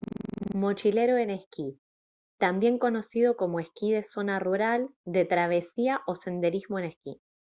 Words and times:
mochilero 0.55 1.17
en 1.19 1.29
esquí 1.29 1.79
también 2.39 2.79
conocido 2.79 3.37
como 3.37 3.59
esquí 3.59 3.91
de 3.91 4.01
zona 4.01 4.39
rural 4.39 4.89
de 5.05 5.25
travesía 5.25 6.01
o 6.07 6.15
senderismo 6.15 6.79
en 6.79 6.85
esquí 6.85 7.21